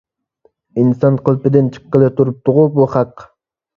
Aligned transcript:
ئىنسان 0.83 1.19
قېلىپىدىن 1.27 1.69
چىققىلى 1.77 2.09
تۇرۇپتىغۇ 2.21 2.65
بۇ 2.79 2.89
خەق. 2.95 3.27